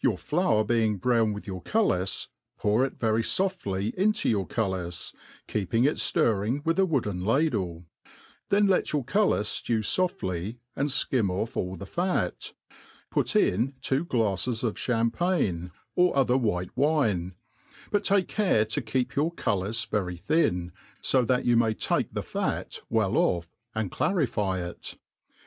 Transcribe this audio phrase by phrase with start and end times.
[0.00, 5.12] Your flour being orown with your cullis, pour it very Ibftly into your cullis,
[5.48, 7.84] kf^ping it fiirring with a wooden ladle;
[8.48, 12.54] then let your cullis flew fqft ly, and &im off all ^he fat,
[13.10, 17.34] put in two gla^s of champaign, or other white wine;
[17.92, 20.72] hot take care to keep your cullis very thin,
[21.02, 24.96] fa that y6a may take the fat well oflT, and clarify it.